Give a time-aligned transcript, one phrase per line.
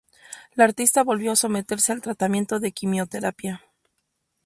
[0.55, 3.61] La artista volvió a someterse al tratamiento de quimioterapia.